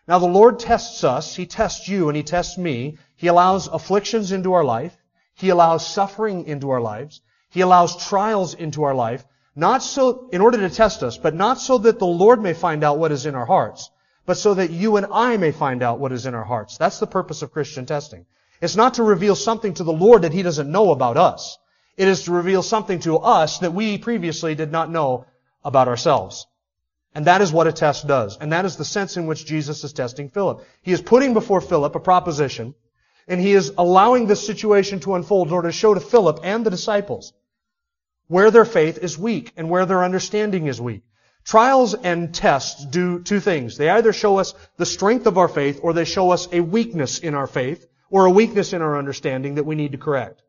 [0.09, 2.98] Now the Lord tests us, He tests you and He tests me.
[3.16, 4.96] He allows afflictions into our life.
[5.35, 7.20] He allows suffering into our lives.
[7.50, 9.24] He allows trials into our life,
[9.55, 12.83] not so, in order to test us, but not so that the Lord may find
[12.83, 13.90] out what is in our hearts,
[14.24, 16.78] but so that you and I may find out what is in our hearts.
[16.78, 18.24] That's the purpose of Christian testing.
[18.62, 21.59] It's not to reveal something to the Lord that He doesn't know about us.
[21.98, 25.26] It is to reveal something to us that we previously did not know
[25.62, 26.46] about ourselves.
[27.14, 28.38] And that is what a test does.
[28.38, 30.64] And that is the sense in which Jesus is testing Philip.
[30.81, 32.75] He is putting before Philip a proposition,
[33.29, 36.64] and he is allowing this situation to unfold in order to show to Philip and
[36.64, 37.33] the disciples
[38.29, 41.03] where their faith is weak and where their understanding is weak.
[41.44, 43.77] Trials and tests do two things.
[43.77, 47.18] They either show us the strength of our faith or they show us a weakness
[47.18, 50.40] in our faith or a weakness in our understanding that we need to correct.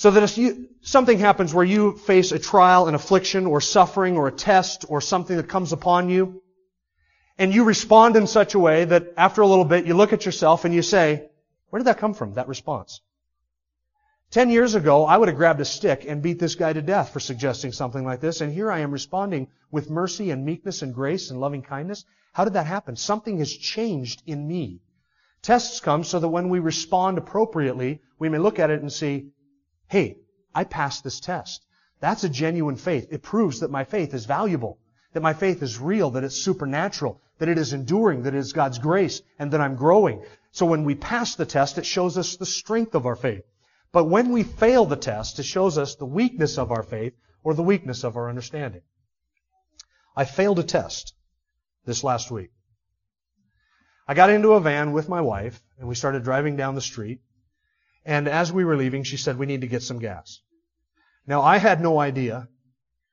[0.00, 4.16] So that if you, something happens where you face a trial, an affliction, or suffering,
[4.16, 6.42] or a test, or something that comes upon you,
[7.36, 10.24] and you respond in such a way that after a little bit you look at
[10.24, 11.28] yourself and you say,
[11.68, 13.02] where did that come from, that response?
[14.30, 17.12] Ten years ago, I would have grabbed a stick and beat this guy to death
[17.12, 20.94] for suggesting something like this, and here I am responding with mercy and meekness and
[20.94, 22.06] grace and loving kindness.
[22.32, 22.96] How did that happen?
[22.96, 24.80] Something has changed in me.
[25.42, 29.32] Tests come so that when we respond appropriately, we may look at it and see,
[29.90, 30.16] hey,
[30.54, 31.66] I passed this test.
[31.98, 33.08] That's a genuine faith.
[33.10, 34.78] It proves that my faith is valuable,
[35.12, 38.52] that my faith is real, that it's supernatural, that it is enduring, that it is
[38.52, 40.24] God's grace, and that I'm growing.
[40.52, 43.42] So when we pass the test, it shows us the strength of our faith.
[43.92, 47.54] But when we fail the test, it shows us the weakness of our faith or
[47.54, 48.82] the weakness of our understanding.
[50.16, 51.14] I failed a test
[51.84, 52.50] this last week.
[54.06, 57.20] I got into a van with my wife and we started driving down the street
[58.04, 60.40] and as we were leaving, she said, we need to get some gas.
[61.26, 62.48] Now, I had no idea.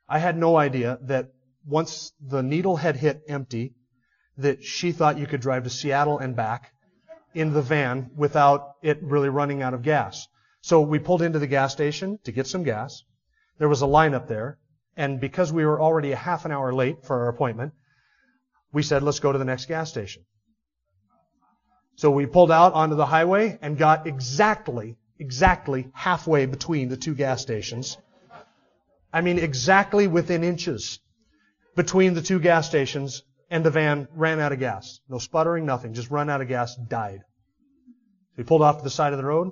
[0.07, 1.29] I had no idea that
[1.65, 3.73] once the needle had hit empty,
[4.37, 6.71] that she thought you could drive to Seattle and back
[7.33, 10.27] in the van without it really running out of gas.
[10.61, 13.03] So we pulled into the gas station to get some gas.
[13.57, 14.57] There was a line up there.
[14.95, 17.73] And because we were already a half an hour late for our appointment,
[18.71, 20.23] we said, let's go to the next gas station.
[21.97, 27.15] So we pulled out onto the highway and got exactly, exactly halfway between the two
[27.15, 27.97] gas stations.
[29.11, 30.99] I mean, exactly within inches
[31.75, 34.99] between the two gas stations, and the van ran out of gas.
[35.09, 35.93] No sputtering, nothing.
[35.93, 37.21] Just run out of gas, died.
[38.35, 39.51] We pulled off to the side of the road,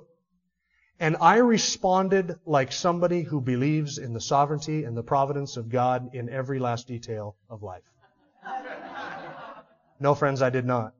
[1.00, 6.14] and I responded like somebody who believes in the sovereignty and the providence of God
[6.14, 7.82] in every last detail of life.
[9.98, 10.92] No, friends, I did not.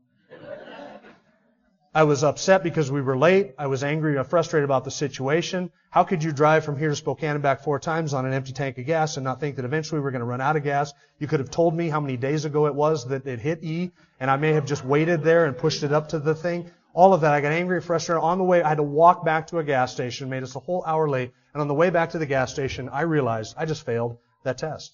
[1.96, 3.54] I was upset because we were late.
[3.56, 5.70] I was angry and frustrated about the situation.
[5.88, 8.52] How could you drive from here to Spokane and back four times on an empty
[8.52, 10.62] tank of gas and not think that eventually we were going to run out of
[10.62, 10.92] gas?
[11.18, 13.92] You could have told me how many days ago it was that it hit E,
[14.20, 16.70] and I may have just waited there and pushed it up to the thing.
[16.92, 17.32] All of that.
[17.32, 18.22] I got angry frustrated.
[18.22, 20.60] On the way, I had to walk back to a gas station, made us a
[20.60, 21.32] whole hour late.
[21.54, 24.58] And on the way back to the gas station, I realized I just failed that
[24.58, 24.92] test.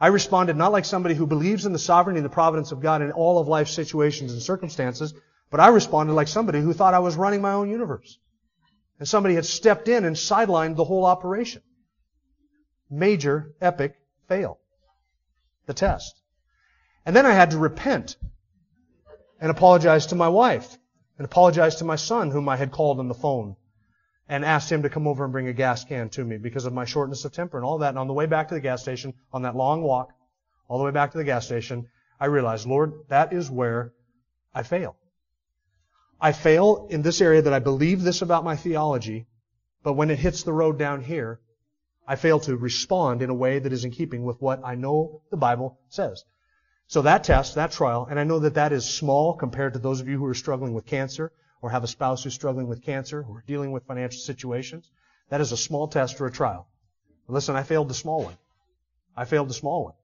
[0.00, 3.02] I responded not like somebody who believes in the sovereignty and the providence of God
[3.02, 5.14] in all of life's situations and circumstances,
[5.50, 8.18] but I responded like somebody who thought I was running my own universe.
[8.98, 11.62] And somebody had stepped in and sidelined the whole operation.
[12.88, 13.94] Major, epic
[14.28, 14.58] fail.
[15.66, 16.20] The test.
[17.04, 18.16] And then I had to repent
[19.40, 20.76] and apologize to my wife
[21.18, 23.56] and apologize to my son whom I had called on the phone
[24.28, 26.72] and asked him to come over and bring a gas can to me because of
[26.72, 27.88] my shortness of temper and all that.
[27.88, 30.12] And on the way back to the gas station, on that long walk,
[30.68, 31.88] all the way back to the gas station,
[32.20, 33.92] I realized, Lord, that is where
[34.54, 34.96] I fail.
[36.20, 39.26] I fail in this area that I believe this about my theology,
[39.82, 41.40] but when it hits the road down here,
[42.06, 45.22] I fail to respond in a way that is in keeping with what I know
[45.30, 46.24] the Bible says.
[46.88, 50.00] So that test, that trial, and I know that that is small compared to those
[50.00, 53.24] of you who are struggling with cancer or have a spouse who's struggling with cancer
[53.26, 54.90] or dealing with financial situations.
[55.28, 56.68] That is a small test or a trial.
[57.26, 58.36] But listen, I failed the small one.
[59.16, 59.94] I failed the small one.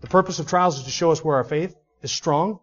[0.00, 2.60] The purpose of trials is to show us where our faith is strong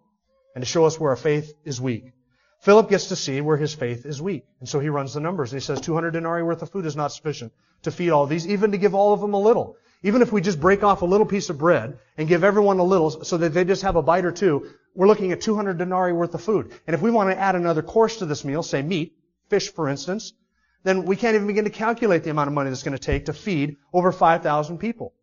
[0.56, 2.12] and to show us where our faith is weak.
[2.60, 4.46] Philip gets to see where his faith is weak.
[4.62, 5.52] And so he runs the numbers.
[5.52, 7.52] And he says 200 denarii worth of food is not sufficient
[7.82, 9.76] to feed all these, even to give all of them a little.
[10.02, 12.84] Even if we just break off a little piece of bread and give everyone a
[12.84, 16.14] little so that they just have a bite or two, we're looking at 200 denarii
[16.14, 16.72] worth of food.
[16.88, 19.18] And if we want to add another course to this meal, say meat,
[19.50, 20.32] fish for instance,
[20.84, 23.26] then we can't even begin to calculate the amount of money that's going to take
[23.26, 25.14] to feed over 5,000 people.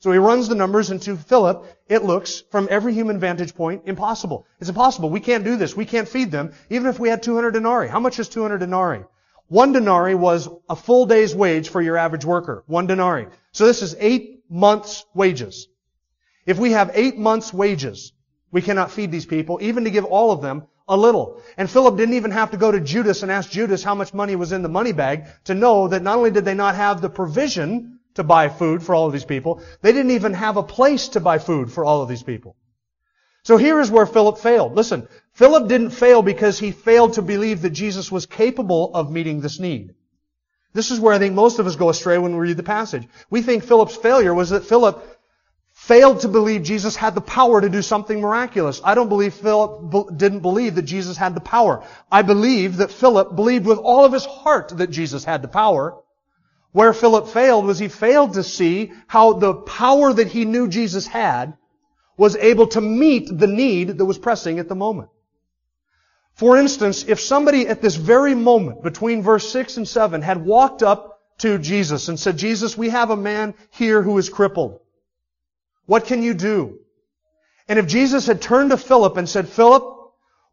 [0.00, 3.82] So he runs the numbers and to Philip, it looks, from every human vantage point,
[3.86, 4.46] impossible.
[4.60, 5.10] It's impossible.
[5.10, 5.76] We can't do this.
[5.76, 7.88] We can't feed them, even if we had 200 denarii.
[7.88, 9.04] How much is 200 denarii?
[9.48, 12.62] One denarii was a full day's wage for your average worker.
[12.66, 13.26] One denarii.
[13.50, 15.66] So this is eight months' wages.
[16.46, 18.12] If we have eight months' wages,
[18.52, 21.42] we cannot feed these people, even to give all of them a little.
[21.56, 24.36] And Philip didn't even have to go to Judas and ask Judas how much money
[24.36, 27.10] was in the money bag to know that not only did they not have the
[27.10, 29.62] provision to buy food for all of these people.
[29.80, 32.54] They didn't even have a place to buy food for all of these people.
[33.44, 34.74] So here is where Philip failed.
[34.74, 39.40] Listen, Philip didn't fail because he failed to believe that Jesus was capable of meeting
[39.40, 39.94] this need.
[40.74, 43.08] This is where I think most of us go astray when we read the passage.
[43.30, 45.02] We think Philip's failure was that Philip
[45.72, 48.80] failed to believe Jesus had the power to do something miraculous.
[48.84, 51.84] I don't believe Philip didn't believe that Jesus had the power.
[52.10, 56.02] I believe that Philip believed with all of his heart that Jesus had the power,
[56.72, 61.06] where Philip failed was he failed to see how the power that he knew Jesus
[61.06, 61.54] had
[62.16, 65.08] was able to meet the need that was pressing at the moment.
[66.34, 70.82] For instance, if somebody at this very moment between verse 6 and 7 had walked
[70.82, 74.80] up to Jesus and said, Jesus, we have a man here who is crippled.
[75.86, 76.80] What can you do?
[77.66, 79.84] And if Jesus had turned to Philip and said, Philip,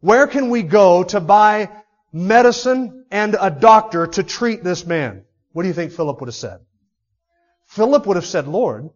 [0.00, 1.70] where can we go to buy
[2.12, 5.24] medicine and a doctor to treat this man?
[5.56, 6.60] What do you think Philip would have said?
[7.64, 8.90] Philip would have said, Lord,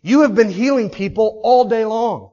[0.00, 2.30] you have been healing people all day long.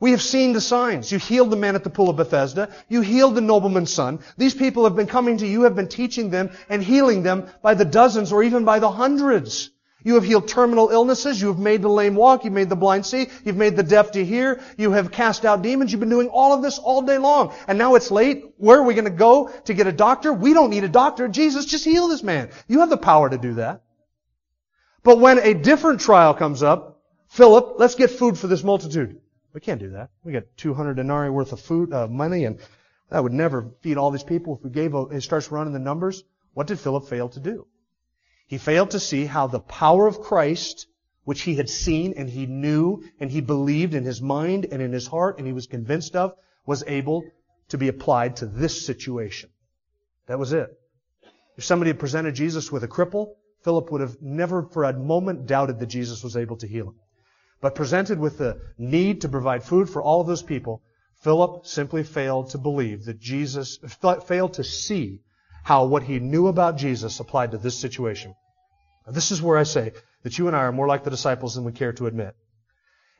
[0.00, 1.12] We have seen the signs.
[1.12, 2.70] You healed the man at the pool of Bethesda.
[2.88, 4.20] You healed the nobleman's son.
[4.38, 7.74] These people have been coming to you, have been teaching them and healing them by
[7.74, 9.68] the dozens or even by the hundreds.
[10.04, 11.40] You have healed terminal illnesses.
[11.40, 12.44] You have made the lame walk.
[12.44, 13.28] You've made the blind see.
[13.44, 14.60] You've made the deaf to hear.
[14.76, 15.92] You have cast out demons.
[15.92, 17.54] You've been doing all of this all day long.
[17.68, 18.54] And now it's late.
[18.56, 20.32] Where are we going to go to get a doctor?
[20.32, 21.28] We don't need a doctor.
[21.28, 22.50] Jesus, just heal this man.
[22.68, 23.82] You have the power to do that.
[25.02, 29.20] But when a different trial comes up, Philip, let's get food for this multitude.
[29.52, 30.10] We can't do that.
[30.22, 32.58] We got 200 denarii worth of food, uh, money, and
[33.10, 35.78] that would never feed all these people if we gave a, it starts running the
[35.78, 36.24] numbers.
[36.54, 37.66] What did Philip fail to do?
[38.52, 40.86] He failed to see how the power of Christ,
[41.24, 44.92] which he had seen and he knew and he believed in his mind and in
[44.92, 46.34] his heart and he was convinced of,
[46.66, 47.24] was able
[47.68, 49.48] to be applied to this situation.
[50.26, 50.68] That was it.
[51.56, 55.46] If somebody had presented Jesus with a cripple, Philip would have never for a moment
[55.46, 56.96] doubted that Jesus was able to heal him.
[57.62, 60.82] But presented with the need to provide food for all of those people,
[61.22, 63.78] Philip simply failed to believe that Jesus,
[64.26, 65.22] failed to see
[65.64, 68.34] how what he knew about Jesus applied to this situation.
[69.06, 69.92] This is where I say
[70.22, 72.36] that you and I are more like the disciples than we care to admit.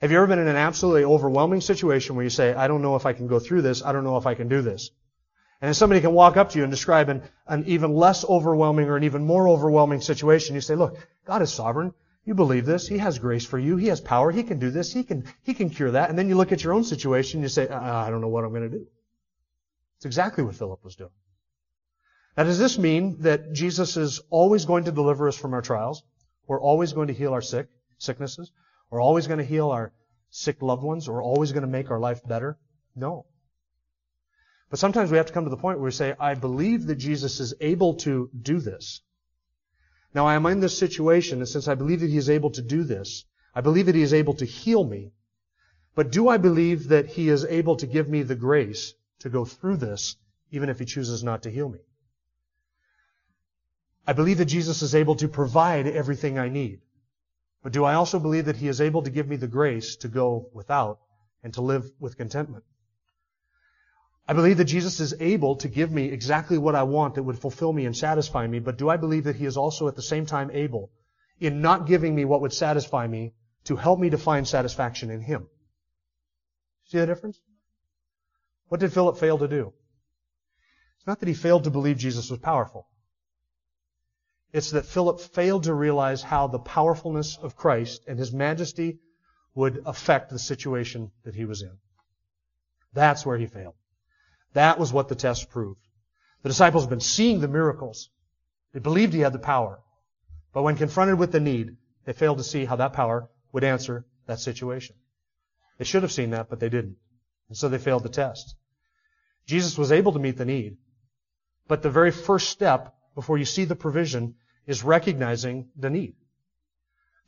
[0.01, 2.97] Have you ever been in an absolutely overwhelming situation where you say, I don't know
[2.97, 4.91] if I can go through this, I don't know if I can do this?
[5.61, 8.89] And then somebody can walk up to you and describe an, an even less overwhelming
[8.89, 10.57] or an even more overwhelming situation.
[10.57, 11.95] You say, look, God is sovereign.
[12.25, 12.89] You believe this.
[12.89, 13.77] He has grace for you.
[13.77, 14.33] He has power.
[14.33, 14.93] He can do this.
[14.93, 16.11] He can, he can cure that.
[16.11, 18.29] And then you look at your own situation and you say, uh, I don't know
[18.29, 18.87] what I'm going to do.
[19.99, 21.11] It's exactly what Philip was doing.
[22.37, 26.03] Now, does this mean that Jesus is always going to deliver us from our trials?
[26.47, 27.69] We're always going to heal our sick,
[27.99, 28.51] sicknesses?
[28.91, 29.93] We're always going to heal our
[30.31, 31.09] sick loved ones?
[31.09, 32.59] We're always going to make our life better?
[32.97, 33.27] No.
[34.71, 36.97] But sometimes we have to come to the point where we say, I believe that
[36.97, 39.03] Jesus is able to do this.
[40.15, 42.63] Now I am in this situation, and since I believe that He is able to
[42.63, 45.13] do this, I believe that He is able to heal me.
[45.95, 49.45] But do I believe that He is able to give me the grace to go
[49.45, 50.17] through this,
[50.51, 51.81] even if He chooses not to heal me?
[54.07, 56.81] I believe that Jesus is able to provide everything I need.
[57.63, 60.09] But do I also believe that He is able to give me the grace to
[60.09, 60.99] go without
[61.43, 62.65] and to live with contentment?
[64.27, 67.39] I believe that Jesus is able to give me exactly what I want that would
[67.39, 70.03] fulfill me and satisfy me, but do I believe that He is also at the
[70.03, 70.91] same time able,
[71.39, 73.35] in not giving me what would satisfy me,
[73.65, 75.49] to help me to find satisfaction in Him?
[76.87, 77.41] See the difference?
[78.69, 79.73] What did Philip fail to do?
[80.97, 82.87] It's not that he failed to believe Jesus was powerful.
[84.53, 88.99] It's that Philip failed to realize how the powerfulness of Christ and His majesty
[89.55, 91.77] would affect the situation that he was in.
[92.93, 93.75] That's where he failed.
[94.55, 95.81] That was what the test proved.
[96.43, 98.11] The disciples had been seeing the miracles.
[98.73, 99.81] They believed he had the power.
[100.53, 104.05] But when confronted with the need, they failed to see how that power would answer
[104.27, 104.97] that situation.
[105.79, 106.97] They should have seen that, but they didn't.
[107.49, 108.55] And so they failed the test.
[109.47, 110.77] Jesus was able to meet the need.
[111.69, 114.35] But the very first step before you see the provision
[114.67, 116.15] is recognizing the need.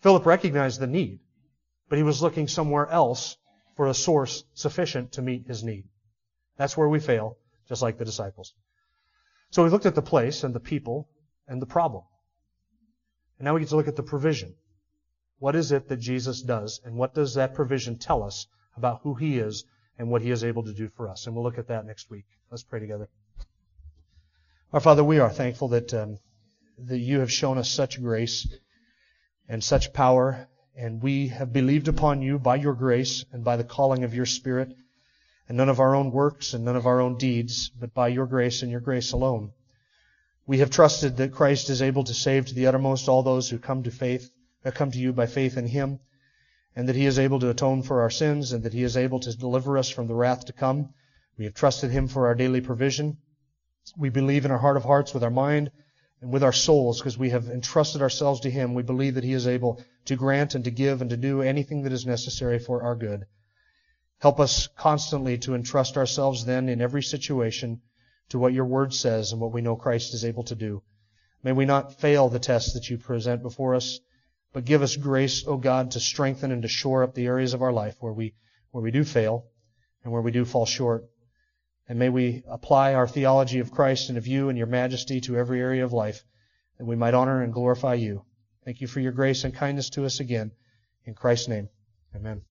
[0.01, 1.21] Philip recognized the need,
[1.89, 3.37] but he was looking somewhere else
[3.77, 5.85] for a source sufficient to meet his need.
[6.57, 8.55] That's where we fail, just like the disciples.
[9.51, 11.09] So we looked at the place and the people
[11.49, 12.05] and the problem.
[13.39, 14.55] And now we get to look at the provision.
[15.39, 19.15] What is it that Jesus does, and what does that provision tell us about who
[19.15, 19.65] he is
[19.99, 21.27] and what he is able to do for us?
[21.27, 22.25] And we'll look at that next week.
[22.51, 23.09] Let's pray together.
[24.73, 26.19] Our Father, we are thankful that um,
[26.79, 28.47] that you have shown us such grace
[29.49, 33.65] and such power, and we have believed upon you by your grace and by the
[33.65, 34.75] calling of your Spirit
[35.49, 38.27] and none of our own works and none of our own deeds, but by your
[38.27, 39.53] grace and your grace alone.
[40.47, 43.59] We have trusted that Christ is able to save to the uttermost all those who
[43.59, 44.31] come to faith,
[44.63, 46.01] that come to you by faith in him,
[46.75, 49.21] and that he is able to atone for our sins and that he is able
[49.21, 50.93] to deliver us from the wrath to come.
[51.39, 53.19] We have trusted him for our daily provision.
[53.97, 55.71] We believe in our heart of hearts with our mind
[56.25, 58.73] and with our souls because we have entrusted ourselves to him.
[58.73, 61.83] We believe that he is able to grant and to give and to do anything
[61.83, 63.27] that is necessary for our good.
[64.21, 67.83] Help us constantly to entrust ourselves then in every situation
[68.31, 70.83] to what your word says and what we know Christ is able to do.
[71.43, 74.01] May we not fail the test that you present before us,
[74.55, 77.61] but give us grace, O God, to strengthen and to shore up the areas of
[77.61, 78.33] our life where we,
[78.71, 79.45] where we do fail
[80.03, 81.05] and where we do fall short.
[81.89, 85.37] And may we apply our theology of Christ and of you and your majesty to
[85.37, 86.25] every area of life
[86.79, 88.25] that we might honor and glorify you.
[88.65, 90.53] Thank you for your grace and kindness to us again.
[91.05, 91.69] In Christ's name,
[92.17, 92.43] amen.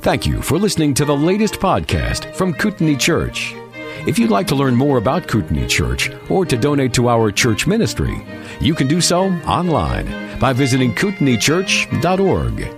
[0.00, 3.52] Thank you for listening to the latest podcast from Kootenai Church.
[4.06, 7.66] If you'd like to learn more about Kootenai Church or to donate to our church
[7.66, 8.24] ministry,
[8.60, 12.77] you can do so online by visiting kootenaichurch.org.